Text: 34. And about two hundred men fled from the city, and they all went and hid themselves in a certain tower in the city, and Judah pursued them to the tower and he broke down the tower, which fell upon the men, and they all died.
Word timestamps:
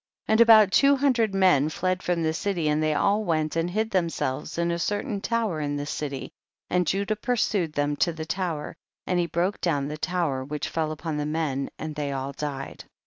34. 0.27 0.33
And 0.33 0.41
about 0.41 0.71
two 0.71 0.95
hundred 0.95 1.35
men 1.35 1.69
fled 1.69 2.01
from 2.01 2.23
the 2.23 2.33
city, 2.33 2.67
and 2.67 2.81
they 2.81 2.95
all 2.95 3.23
went 3.23 3.55
and 3.55 3.69
hid 3.69 3.91
themselves 3.91 4.57
in 4.57 4.71
a 4.71 4.79
certain 4.79 5.21
tower 5.21 5.59
in 5.59 5.75
the 5.75 5.85
city, 5.85 6.31
and 6.71 6.87
Judah 6.87 7.15
pursued 7.15 7.73
them 7.73 7.95
to 7.97 8.11
the 8.11 8.25
tower 8.25 8.75
and 9.05 9.19
he 9.19 9.27
broke 9.27 9.61
down 9.61 9.87
the 9.89 9.97
tower, 9.99 10.43
which 10.43 10.69
fell 10.69 10.91
upon 10.91 11.17
the 11.17 11.27
men, 11.27 11.69
and 11.77 11.93
they 11.93 12.11
all 12.11 12.31
died. 12.31 12.83